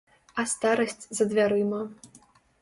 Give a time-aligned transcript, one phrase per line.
[0.43, 1.81] А старасць за дзвярыма.